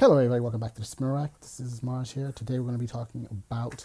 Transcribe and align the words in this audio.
Hello, 0.00 0.16
everybody. 0.16 0.40
Welcome 0.40 0.60
back 0.60 0.74
to 0.74 0.80
the 0.80 0.86
Spinner 0.86 1.14
Rack. 1.14 1.40
This 1.40 1.58
is 1.58 1.82
Mars 1.82 2.12
here. 2.12 2.30
Today, 2.30 2.60
we're 2.60 2.66
going 2.66 2.74
to 2.74 2.78
be 2.78 2.86
talking 2.86 3.26
about 3.32 3.84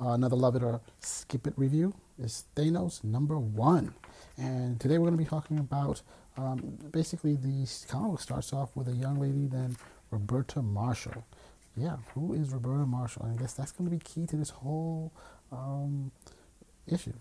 uh, 0.00 0.12
another 0.12 0.34
Love 0.34 0.56
It 0.56 0.62
or 0.62 0.80
Skip 1.00 1.46
It 1.46 1.52
review. 1.58 1.92
It's 2.18 2.46
Thanos 2.56 3.04
number 3.04 3.38
one. 3.38 3.92
And 4.38 4.80
today, 4.80 4.96
we're 4.96 5.10
going 5.10 5.18
to 5.18 5.22
be 5.22 5.28
talking 5.28 5.58
about 5.58 6.00
um, 6.38 6.78
basically 6.90 7.36
the 7.36 7.68
comic 7.88 8.20
starts 8.20 8.54
off 8.54 8.74
with 8.74 8.88
a 8.88 8.92
young 8.92 9.20
lady, 9.20 9.48
then 9.48 9.76
Roberta 10.10 10.62
Marshall. 10.62 11.26
Yeah, 11.76 11.98
who 12.14 12.32
is 12.32 12.54
Roberta 12.54 12.86
Marshall? 12.86 13.24
And 13.24 13.38
I 13.38 13.42
guess 13.42 13.52
that's 13.52 13.72
going 13.72 13.90
to 13.90 13.94
be 13.94 14.02
key 14.02 14.24
to 14.28 14.36
this 14.36 14.48
whole 14.48 15.12
um, 15.52 16.10
issue 16.86 17.12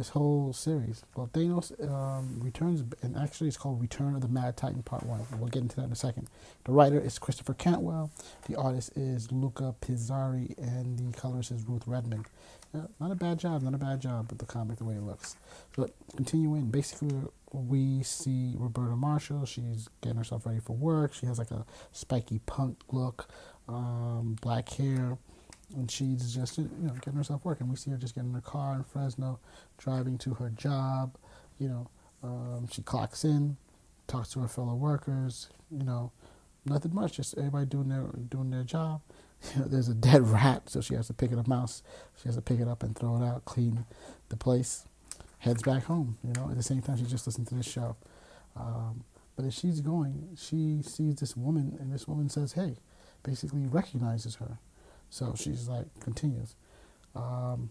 this 0.00 0.08
whole 0.08 0.50
series. 0.54 1.04
Well, 1.14 1.28
Thanos 1.30 1.78
um, 1.86 2.40
returns, 2.40 2.82
and 3.02 3.14
actually 3.18 3.48
it's 3.48 3.58
called 3.58 3.82
Return 3.82 4.14
of 4.14 4.22
the 4.22 4.28
Mad 4.28 4.56
Titan 4.56 4.82
Part 4.82 5.04
1. 5.04 5.26
We'll 5.38 5.48
get 5.48 5.60
into 5.60 5.76
that 5.76 5.84
in 5.84 5.92
a 5.92 5.96
second. 5.96 6.28
The 6.64 6.72
writer 6.72 6.98
is 6.98 7.18
Christopher 7.18 7.52
Cantwell, 7.52 8.10
the 8.48 8.56
artist 8.56 8.96
is 8.96 9.30
Luca 9.30 9.74
Pizzari, 9.82 10.56
and 10.56 10.98
the 11.12 11.18
colorist 11.18 11.50
is 11.50 11.68
Ruth 11.68 11.86
Redmond. 11.86 12.24
Uh, 12.74 12.86
not 12.98 13.10
a 13.10 13.14
bad 13.14 13.38
job, 13.38 13.60
not 13.60 13.74
a 13.74 13.78
bad 13.78 14.00
job 14.00 14.30
with 14.30 14.38
the 14.38 14.46
comic, 14.46 14.78
the 14.78 14.84
way 14.84 14.94
it 14.94 15.02
looks. 15.02 15.36
So, 15.76 15.90
continuing, 16.16 16.70
basically, 16.70 17.14
we 17.52 18.02
see 18.02 18.54
Roberta 18.56 18.96
Marshall. 18.96 19.44
She's 19.44 19.90
getting 20.00 20.16
herself 20.16 20.46
ready 20.46 20.60
for 20.60 20.74
work. 20.74 21.12
She 21.12 21.26
has 21.26 21.38
like 21.38 21.50
a 21.50 21.66
spiky 21.92 22.38
punk 22.46 22.78
look, 22.90 23.28
um, 23.68 24.38
black 24.40 24.70
hair 24.70 25.18
and 25.74 25.90
she's 25.90 26.34
just 26.34 26.58
you 26.58 26.68
know 26.82 26.94
getting 26.94 27.14
herself 27.14 27.44
working. 27.44 27.68
We 27.68 27.76
see 27.76 27.90
her 27.90 27.96
just 27.96 28.14
getting 28.14 28.30
in 28.30 28.34
her 28.34 28.40
car 28.40 28.74
in 28.74 28.84
Fresno, 28.84 29.38
driving 29.78 30.18
to 30.18 30.34
her 30.34 30.50
job. 30.50 31.16
You 31.58 31.68
know, 31.68 31.90
um, 32.22 32.68
she 32.70 32.82
clocks 32.82 33.24
in, 33.24 33.56
talks 34.06 34.30
to 34.30 34.40
her 34.40 34.48
fellow 34.48 34.74
workers. 34.74 35.48
You 35.70 35.84
know, 35.84 36.12
nothing 36.64 36.94
much, 36.94 37.14
just 37.14 37.36
everybody 37.38 37.66
doing 37.66 37.88
their 37.88 38.06
doing 38.28 38.50
their 38.50 38.64
job. 38.64 39.00
You 39.54 39.62
know, 39.62 39.68
there's 39.68 39.88
a 39.88 39.94
dead 39.94 40.28
rat, 40.28 40.68
so 40.68 40.82
she 40.82 40.92
has 40.92 41.06
to 41.06 41.14
pick 41.14 41.32
it 41.32 41.38
up. 41.38 41.48
Mouse, 41.48 41.82
she 42.20 42.28
has 42.28 42.34
to 42.34 42.42
pick 42.42 42.60
it 42.60 42.68
up 42.68 42.82
and 42.82 42.94
throw 42.94 43.16
it 43.16 43.24
out, 43.24 43.46
clean 43.46 43.86
the 44.28 44.36
place. 44.36 44.84
Heads 45.38 45.62
back 45.62 45.84
home. 45.84 46.18
You 46.22 46.34
know, 46.34 46.50
at 46.50 46.58
the 46.58 46.62
same 46.62 46.82
time 46.82 46.98
she 46.98 47.04
just 47.04 47.26
listened 47.26 47.48
to 47.48 47.54
this 47.54 47.64
show. 47.66 47.96
Um, 48.54 49.04
but 49.36 49.46
as 49.46 49.54
she's 49.54 49.80
going, 49.80 50.36
she 50.36 50.82
sees 50.82 51.14
this 51.14 51.38
woman, 51.38 51.78
and 51.80 51.90
this 51.90 52.06
woman 52.06 52.28
says, 52.28 52.52
"Hey," 52.52 52.76
basically 53.22 53.64
recognizes 53.64 54.34
her 54.34 54.58
so 55.10 55.34
she's 55.36 55.68
like, 55.68 55.86
continues. 56.00 56.54
Um, 57.14 57.70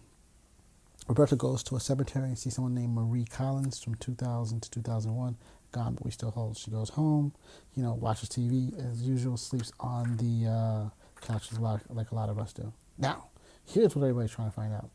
Roberta 1.08 1.34
goes 1.34 1.62
to 1.64 1.76
a 1.76 1.80
cemetery 1.80 2.28
and 2.28 2.38
sees 2.38 2.54
someone 2.54 2.74
named 2.74 2.94
Marie 2.94 3.24
Collins 3.24 3.82
from 3.82 3.96
2000 3.96 4.60
to 4.62 4.70
2001. 4.70 5.36
Gone, 5.72 5.94
but 5.94 6.04
we 6.04 6.10
still 6.10 6.30
hold. 6.30 6.56
She 6.56 6.70
goes 6.70 6.90
home, 6.90 7.32
you 7.74 7.82
know, 7.82 7.94
watches 7.94 8.28
TV 8.28 8.76
as 8.90 9.02
usual, 9.02 9.36
sleeps 9.36 9.72
on 9.80 10.16
the 10.16 10.48
uh, 10.48 10.88
couch 11.20 11.52
like, 11.58 11.80
like 11.88 12.10
a 12.10 12.14
lot 12.14 12.28
of 12.28 12.38
us 12.38 12.52
do. 12.52 12.72
Now, 12.98 13.28
here's 13.64 13.94
what 13.94 14.02
everybody's 14.02 14.32
trying 14.32 14.48
to 14.50 14.54
find 14.54 14.72
out. 14.72 14.90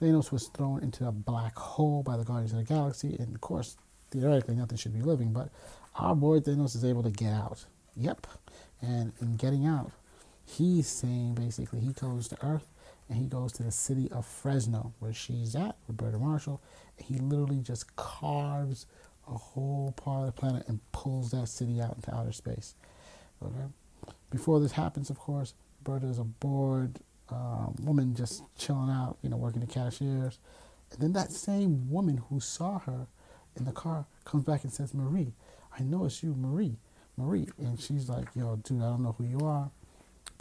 Thanos 0.00 0.32
was 0.32 0.48
thrown 0.48 0.82
into 0.82 1.06
a 1.06 1.12
black 1.12 1.56
hole 1.56 2.02
by 2.02 2.16
the 2.16 2.24
Guardians 2.24 2.52
of 2.52 2.58
the 2.58 2.64
Galaxy, 2.64 3.16
and 3.18 3.34
of 3.34 3.40
course, 3.40 3.76
theoretically, 4.10 4.54
nothing 4.54 4.76
should 4.76 4.92
be 4.92 5.00
living, 5.00 5.32
but 5.32 5.48
our 5.96 6.14
boy 6.14 6.40
Thanos 6.40 6.76
is 6.76 6.84
able 6.84 7.02
to 7.02 7.10
get 7.10 7.32
out. 7.32 7.64
Yep. 7.96 8.26
And 8.80 9.12
in 9.20 9.36
getting 9.36 9.66
out, 9.66 9.92
he's 10.44 10.86
saying 10.86 11.34
basically 11.34 11.80
he 11.80 11.92
goes 11.92 12.28
to 12.28 12.44
Earth 12.44 12.68
and 13.08 13.18
he 13.18 13.26
goes 13.26 13.52
to 13.52 13.62
the 13.62 13.70
city 13.70 14.10
of 14.10 14.26
Fresno 14.26 14.92
where 14.98 15.12
she's 15.12 15.54
at, 15.54 15.76
Roberta 15.88 16.18
Marshall, 16.18 16.60
and 16.98 17.06
he 17.06 17.18
literally 17.18 17.60
just 17.60 17.94
carves 17.96 18.86
a 19.28 19.32
whole 19.32 19.92
part 19.92 20.20
of 20.20 20.26
the 20.34 20.40
planet 20.40 20.64
and 20.68 20.80
pulls 20.92 21.30
that 21.30 21.48
city 21.48 21.80
out 21.80 21.96
into 21.96 22.14
outer 22.14 22.32
space. 22.32 22.74
Okay. 23.42 23.66
Before 24.30 24.60
this 24.60 24.72
happens, 24.72 25.10
of 25.10 25.18
course, 25.18 25.54
Roberta 25.84 26.06
is 26.06 26.18
a 26.18 26.24
bored 26.24 27.00
um, 27.28 27.74
woman 27.82 28.14
just 28.14 28.42
chilling 28.56 28.90
out, 28.90 29.16
you 29.22 29.28
know, 29.28 29.36
working 29.36 29.60
the 29.60 29.66
cashiers. 29.66 30.38
And 30.90 31.00
then 31.00 31.12
that 31.12 31.32
same 31.32 31.90
woman 31.90 32.22
who 32.28 32.40
saw 32.40 32.78
her 32.80 33.06
in 33.56 33.64
the 33.64 33.72
car 33.72 34.06
comes 34.24 34.44
back 34.44 34.64
and 34.64 34.72
says, 34.72 34.94
Marie, 34.94 35.32
I 35.78 35.82
know 35.82 36.04
it's 36.04 36.22
you, 36.22 36.34
Marie, 36.34 36.76
Marie. 37.16 37.48
And 37.58 37.80
she's 37.80 38.08
like, 38.08 38.28
yo, 38.34 38.56
dude, 38.56 38.82
I 38.82 38.90
don't 38.90 39.02
know 39.02 39.14
who 39.16 39.24
you 39.24 39.40
are. 39.40 39.70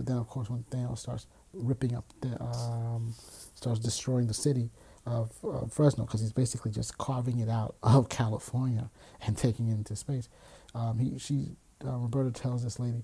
But 0.01 0.07
then, 0.07 0.17
of 0.17 0.27
course, 0.27 0.49
when 0.49 0.63
Thanos 0.71 0.97
starts 0.97 1.27
ripping 1.53 1.95
up 1.95 2.05
the, 2.21 2.41
um, 2.41 3.13
starts 3.53 3.79
destroying 3.79 4.25
the 4.25 4.33
city 4.33 4.71
of 5.05 5.31
Fresno, 5.69 6.05
because 6.05 6.21
he's 6.21 6.33
basically 6.33 6.71
just 6.71 6.97
carving 6.97 7.37
it 7.39 7.49
out 7.49 7.75
of 7.83 8.09
California 8.09 8.89
and 9.27 9.37
taking 9.37 9.67
it 9.69 9.73
into 9.73 9.95
space. 9.95 10.27
Um, 10.73 10.97
he, 10.97 11.19
she, 11.19 11.49
uh, 11.85 11.97
Roberta 11.97 12.31
tells 12.31 12.63
this 12.63 12.79
lady, 12.79 13.03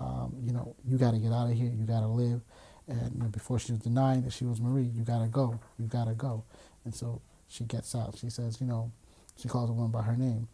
um, 0.00 0.36
you 0.42 0.54
know, 0.54 0.74
you 0.86 0.96
got 0.96 1.10
to 1.10 1.18
get 1.18 1.32
out 1.32 1.50
of 1.50 1.54
here. 1.54 1.70
You 1.70 1.84
got 1.84 2.00
to 2.00 2.06
live. 2.06 2.40
And 2.88 3.12
you 3.14 3.20
know, 3.20 3.26
before 3.26 3.58
she 3.58 3.72
was 3.72 3.82
denying 3.82 4.22
that 4.22 4.32
she 4.32 4.46
was 4.46 4.58
Marie, 4.58 4.84
you 4.84 5.02
got 5.02 5.20
to 5.20 5.28
go. 5.28 5.60
You 5.78 5.84
got 5.84 6.06
to 6.06 6.14
go. 6.14 6.44
And 6.86 6.94
so 6.94 7.20
she 7.46 7.64
gets 7.64 7.94
out. 7.94 8.16
She 8.16 8.30
says, 8.30 8.58
you 8.58 8.66
know, 8.66 8.90
she 9.36 9.48
calls 9.48 9.68
the 9.68 9.74
woman 9.74 9.90
by 9.90 10.00
her 10.00 10.16
name. 10.16 10.48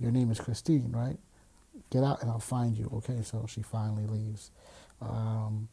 Your 0.00 0.10
name 0.10 0.28
is 0.32 0.40
Christine, 0.40 0.90
right? 0.90 1.18
Get 1.90 2.02
out 2.02 2.20
and 2.20 2.32
I'll 2.32 2.40
find 2.40 2.76
you. 2.76 2.90
Okay, 2.94 3.22
so 3.22 3.46
she 3.48 3.62
finally 3.62 4.06
leaves 4.06 4.50
um, 5.00 5.68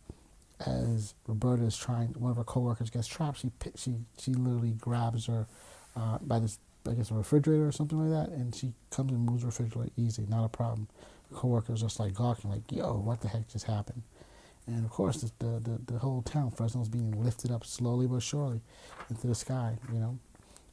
as 0.65 1.13
Roberta 1.27 1.63
is 1.63 1.77
trying, 1.77 2.09
one 2.09 2.31
of 2.31 2.37
her 2.37 2.43
coworkers 2.43 2.89
gets 2.89 3.07
trapped. 3.07 3.39
She 3.39 3.51
she 3.75 3.95
she 4.19 4.33
literally 4.33 4.71
grabs 4.71 5.25
her 5.27 5.47
uh, 5.95 6.17
by 6.21 6.39
this, 6.39 6.59
I 6.87 6.93
guess, 6.93 7.11
a 7.11 7.15
refrigerator 7.15 7.67
or 7.67 7.71
something 7.71 7.99
like 7.99 8.29
that, 8.29 8.35
and 8.35 8.53
she 8.55 8.73
comes 8.89 9.11
and 9.11 9.25
moves 9.25 9.41
the 9.41 9.47
refrigerator 9.47 9.91
easy, 9.97 10.25
not 10.29 10.45
a 10.45 10.49
problem. 10.49 10.87
The 11.29 11.35
coworker 11.35 11.73
is 11.73 11.81
just 11.81 11.99
like 11.99 12.13
gawking, 12.13 12.51
like, 12.51 12.71
"Yo, 12.71 12.93
what 12.93 13.21
the 13.21 13.27
heck 13.27 13.47
just 13.49 13.65
happened?" 13.65 14.03
And 14.67 14.85
of 14.85 14.91
course, 14.91 15.21
the 15.21 15.31
the 15.39 15.59
the, 15.59 15.93
the 15.93 15.99
whole 15.99 16.21
town, 16.21 16.51
Fresno, 16.51 16.81
is 16.81 16.89
being 16.89 17.23
lifted 17.23 17.51
up 17.51 17.65
slowly 17.65 18.07
but 18.07 18.21
surely 18.21 18.61
into 19.09 19.27
the 19.27 19.35
sky. 19.35 19.77
You 19.91 19.99
know, 19.99 20.19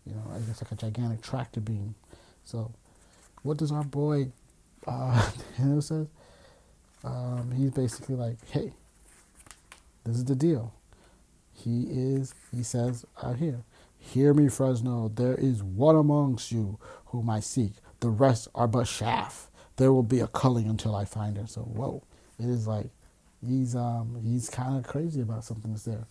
you 0.07 0.15
know, 0.15 0.23
I 0.35 0.39
guess 0.41 0.63
like 0.63 0.73
a 0.73 0.77
gigantic 0.77 1.23
tractor 1.23 1.61
beam. 1.61 1.95
So, 2.45 2.73
what 3.43 3.57
does 3.57 3.73
our 3.73 3.85
boy 3.85 4.29
uh, 4.87 5.31
Daniel 5.59 5.83
says? 5.83 6.07
Um, 7.05 7.53
he's 7.57 7.71
basically 7.71 8.17
like, 8.17 8.37
hey, 8.51 8.73
this 10.05 10.17
is 10.17 10.25
the 10.25 10.35
deal. 10.37 10.75
He 11.53 11.85
is, 11.91 12.35
he 12.55 12.63
says 12.63 13.05
out 13.23 13.37
here, 13.39 13.65
hear 13.99 14.35
me, 14.35 14.49
Fresno, 14.49 15.09
there 15.15 15.35
is 15.35 15.63
one 15.63 15.97
amongst 15.97 16.53
you 16.53 16.79
whom 17.07 17.31
I 17.31 17.41
seek. 17.41 17.73
The 18.01 18.11
rest 18.11 18.49
are 18.55 18.69
but 18.69 18.87
chaff. 18.87 19.51
There 19.77 19.93
will 19.93 20.03
be 20.03 20.21
a 20.21 20.27
culling 20.27 20.69
until 20.69 20.95
I 20.97 21.05
find 21.05 21.37
her. 21.37 21.47
So, 21.47 21.63
whoa, 21.63 22.03
it 22.39 22.47
is 22.47 22.67
like 22.67 22.89
he's 23.47 23.77
um 23.77 24.21
he's 24.25 24.51
kind 24.51 24.77
of 24.79 24.85
crazy 24.85 25.21
about 25.23 25.45
something 25.45 25.71
that's 25.73 25.85
there. 25.85 26.07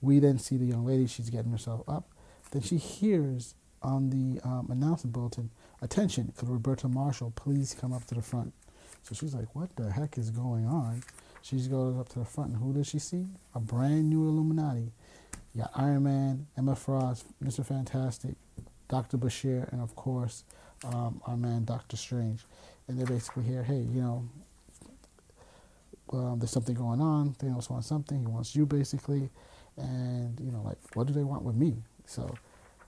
We 0.00 0.20
then 0.20 0.38
see 0.38 0.56
the 0.56 0.66
young 0.66 0.86
lady. 0.86 1.06
She's 1.06 1.30
getting 1.30 1.52
herself 1.52 1.82
up. 1.88 2.08
Then 2.52 2.62
she 2.62 2.76
hears 2.78 3.54
on 3.82 4.10
the 4.10 4.40
um, 4.48 4.68
announcement 4.70 5.14
bulletin, 5.14 5.50
"Attention, 5.82 6.32
could 6.36 6.48
Roberta 6.48 6.88
Marshall 6.88 7.32
please 7.36 7.76
come 7.80 7.92
up 7.92 8.06
to 8.06 8.14
the 8.16 8.22
front?" 8.22 8.52
So 9.02 9.14
she's 9.14 9.34
like, 9.34 9.54
what 9.54 9.74
the 9.76 9.90
heck 9.90 10.18
is 10.18 10.30
going 10.30 10.66
on? 10.66 11.02
She 11.42 11.56
goes 11.68 11.96
up 11.98 12.08
to 12.10 12.18
the 12.18 12.24
front, 12.24 12.50
and 12.50 12.58
who 12.62 12.72
does 12.72 12.86
she 12.86 12.98
see? 12.98 13.26
A 13.54 13.60
brand 13.60 14.10
new 14.10 14.28
Illuminati. 14.28 14.92
You 15.54 15.62
got 15.62 15.70
Iron 15.74 16.04
Man, 16.04 16.46
Emma 16.56 16.76
Frost, 16.76 17.24
Mr. 17.42 17.64
Fantastic, 17.64 18.34
Dr. 18.88 19.16
Bashir, 19.16 19.70
and 19.72 19.80
of 19.80 19.96
course, 19.96 20.44
um, 20.84 21.20
our 21.26 21.36
man 21.36 21.64
Doctor 21.64 21.96
Strange. 21.96 22.44
And 22.86 22.98
they're 22.98 23.06
basically 23.06 23.44
here, 23.44 23.62
hey, 23.62 23.80
you 23.80 24.00
know, 24.00 24.28
um, 26.12 26.38
there's 26.38 26.50
something 26.50 26.74
going 26.74 27.00
on. 27.00 27.34
Thanos 27.34 27.70
wants 27.70 27.86
something. 27.86 28.20
He 28.20 28.26
wants 28.26 28.56
you, 28.56 28.66
basically. 28.66 29.30
And, 29.76 30.38
you 30.40 30.50
know, 30.50 30.62
like, 30.62 30.78
what 30.94 31.06
do 31.06 31.12
they 31.12 31.24
want 31.24 31.42
with 31.42 31.54
me? 31.54 31.76
So 32.06 32.34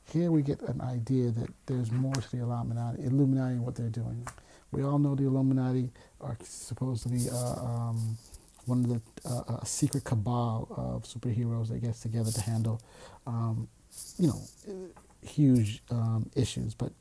here 0.04 0.30
we 0.30 0.42
get 0.42 0.60
an 0.62 0.80
idea 0.80 1.30
that 1.30 1.50
there's 1.66 1.90
more 1.92 2.14
to 2.14 2.30
the 2.30 2.38
Illuminati, 2.42 3.04
Illuminati 3.04 3.54
and 3.54 3.64
what 3.64 3.76
they're 3.76 3.88
doing. 3.88 4.26
We 4.72 4.82
all 4.84 4.98
know 4.98 5.14
the 5.14 5.24
Illuminati 5.24 5.90
are 6.20 6.36
supposed 6.42 7.02
to 7.04 7.08
be 7.08 7.28
uh, 7.30 7.64
um, 7.64 8.18
one 8.66 8.84
of 8.84 8.88
the 8.88 9.02
uh, 9.28 9.58
a 9.62 9.66
secret 9.66 10.04
cabal 10.04 10.68
of 10.76 11.04
superheroes 11.04 11.68
that 11.68 11.80
gets 11.82 12.00
together 12.00 12.30
to 12.30 12.40
handle, 12.40 12.80
um, 13.26 13.68
you 14.18 14.28
know, 14.28 14.42
huge 15.26 15.82
um, 15.90 16.30
issues. 16.36 16.74
But 16.74 16.92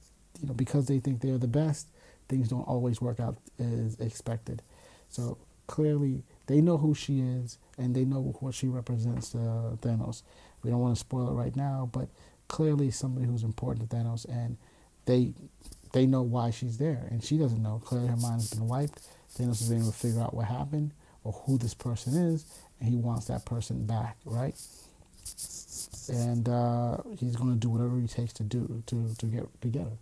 you 0.41 0.47
know, 0.47 0.53
because 0.53 0.87
they 0.87 0.99
think 0.99 1.21
they're 1.21 1.37
the 1.37 1.47
best, 1.47 1.87
things 2.27 2.49
don't 2.49 2.67
always 2.67 3.01
work 3.01 3.19
out 3.19 3.37
as 3.59 3.99
expected. 3.99 4.61
So 5.09 5.37
clearly, 5.67 6.23
they 6.47 6.61
know 6.61 6.77
who 6.77 6.95
she 6.95 7.21
is 7.21 7.57
and 7.77 7.95
they 7.95 8.05
know 8.05 8.35
what 8.39 8.55
she 8.55 8.67
represents 8.67 9.29
to 9.31 9.39
uh, 9.39 9.75
Thanos. 9.77 10.23
We 10.63 10.69
don't 10.71 10.79
want 10.79 10.95
to 10.95 10.99
spoil 10.99 11.29
it 11.29 11.33
right 11.33 11.55
now, 11.55 11.89
but 11.91 12.09
clearly 12.49 12.91
somebody 12.91 13.25
who's 13.25 13.43
important 13.43 13.89
to 13.89 13.95
Thanos, 13.95 14.25
and 14.25 14.57
they 15.05 15.33
they 15.93 16.05
know 16.05 16.21
why 16.21 16.51
she's 16.51 16.77
there, 16.77 17.07
and 17.09 17.23
she 17.23 17.37
doesn't 17.37 17.63
know. 17.63 17.81
Clearly, 17.85 18.09
her 18.09 18.17
mind 18.17 18.41
has 18.41 18.51
been 18.51 18.67
wiped. 18.67 19.01
Thanos 19.37 19.61
is 19.61 19.71
able 19.71 19.91
to 19.91 19.97
figure 19.97 20.21
out 20.21 20.33
what 20.33 20.47
happened 20.47 20.91
or 21.23 21.31
who 21.31 21.57
this 21.57 21.73
person 21.73 22.13
is, 22.15 22.45
and 22.81 22.89
he 22.89 22.97
wants 22.97 23.27
that 23.27 23.45
person 23.45 23.85
back, 23.85 24.17
right? 24.25 24.55
And 26.09 26.49
uh, 26.49 26.97
he's 27.17 27.35
going 27.35 27.51
to 27.51 27.55
do 27.55 27.69
whatever 27.69 27.99
he 27.99 28.07
takes 28.07 28.33
to 28.33 28.43
do 28.43 28.83
to 28.87 29.15
to 29.17 29.25
get 29.27 29.61
together. 29.61 29.97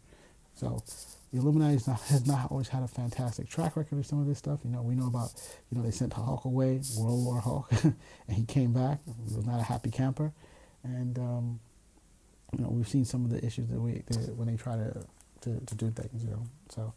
So 0.56 0.84
the 1.32 1.40
Illuminati 1.40 1.80
has 2.10 2.26
not 2.26 2.52
always 2.52 2.70
had 2.70 2.84
a 2.84 2.88
fantastic 2.88 3.50
track 3.50 3.76
record 3.76 4.00
of 4.00 4.06
some 4.06 4.20
of 4.20 4.28
this 4.28 4.38
stuff. 4.38 4.60
You 4.64 4.72
know, 4.72 4.82
we 4.82 4.96
know 4.96 5.08
about, 5.08 5.32
you 5.70 5.78
know, 5.78 5.84
they 5.84 5.92
sent 5.92 6.14
Hulk 6.14 6.46
away, 6.46 6.82
World 6.98 7.26
War 7.26 7.40
Hulk, 7.40 7.72
and 7.84 7.96
he 8.32 8.46
came 8.46 8.74
back. 8.74 9.00
He 9.06 9.36
was 9.36 9.46
not 9.46 9.60
a 9.60 9.64
happy 9.64 9.92
camper, 9.92 10.32
and 10.84 11.18
um, 11.20 11.60
you 12.56 12.64
know, 12.64 12.70
we've 12.70 12.88
seen 12.88 13.06
some 13.06 13.26
of 13.26 13.32
the 13.32 13.46
issues 13.46 13.68
that 13.70 13.80
we 13.80 14.04
that 14.08 14.36
when 14.36 14.48
they 14.48 14.56
try 14.56 14.76
to, 14.76 15.06
to 15.42 15.60
to 15.66 15.76
do 15.76 15.92
things. 15.92 16.24
You 16.24 16.32
know, 16.32 16.44
so 16.70 16.94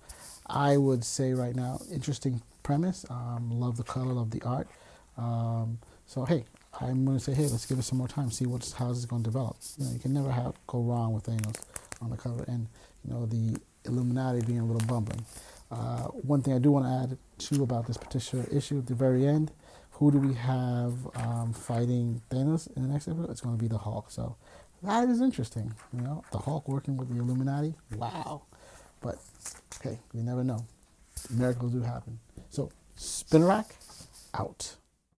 I 0.46 0.76
would 0.76 1.04
say 1.04 1.32
right 1.32 1.54
now, 1.54 1.80
interesting 1.92 2.42
premise. 2.62 3.04
Um, 3.10 3.50
love 3.50 3.76
the 3.76 3.82
color, 3.84 4.12
love 4.12 4.30
the 4.30 4.42
art. 4.42 4.68
Um, 5.16 5.78
so 6.06 6.24
hey, 6.24 6.44
I'm 6.80 7.04
going 7.04 7.18
to 7.18 7.24
say, 7.24 7.34
hey, 7.34 7.46
let's 7.48 7.66
give 7.66 7.78
it 7.78 7.82
some 7.82 7.98
more 7.98 8.08
time, 8.08 8.30
see 8.30 8.46
what's 8.46 8.72
how 8.72 8.88
this 8.88 8.98
is 8.98 9.06
going 9.06 9.22
to 9.22 9.30
develop. 9.30 9.56
You 9.78 9.86
know, 9.86 9.92
you 9.92 9.98
can 9.98 10.12
never 10.12 10.30
have 10.30 10.54
go 10.66 10.80
wrong 10.80 11.12
with 11.12 11.24
Thanos 11.24 11.62
on 12.00 12.10
the 12.10 12.16
cover, 12.16 12.44
and 12.46 12.68
you 13.04 13.12
know 13.12 13.26
the 13.26 13.58
Illuminati 13.84 14.40
being 14.40 14.60
a 14.60 14.64
little 14.64 14.86
bumbling. 14.86 15.24
Uh, 15.70 16.04
one 16.08 16.42
thing 16.42 16.54
I 16.54 16.58
do 16.58 16.72
want 16.72 16.86
to 16.86 16.90
add 16.90 17.18
too 17.38 17.62
about 17.62 17.86
this 17.86 17.96
particular 17.96 18.44
issue 18.52 18.78
at 18.78 18.86
the 18.86 18.94
very 18.94 19.26
end, 19.26 19.52
who 19.92 20.10
do 20.10 20.18
we 20.18 20.34
have 20.34 20.94
um, 21.14 21.52
fighting 21.52 22.22
Thanos 22.30 22.74
in 22.76 22.82
the 22.82 22.88
next 22.88 23.06
episode? 23.06 23.30
It's 23.30 23.40
going 23.40 23.56
to 23.56 23.60
be 23.60 23.68
the 23.68 23.78
Hulk. 23.78 24.10
So 24.10 24.36
that 24.82 25.08
is 25.08 25.20
interesting. 25.20 25.74
You 25.92 26.00
know, 26.02 26.24
the 26.32 26.38
Hulk 26.38 26.68
working 26.68 26.96
with 26.96 27.08
the 27.14 27.20
Illuminati. 27.20 27.74
Wow. 27.96 28.42
But 29.00 29.18
hey, 29.82 29.98
you 30.12 30.22
never 30.22 30.44
know. 30.44 30.66
Miracles 31.30 31.72
do 31.72 31.82
happen. 31.82 32.18
So 32.50 32.70
Spinner 32.96 33.46
Rack 33.46 33.74
out. 34.34 34.76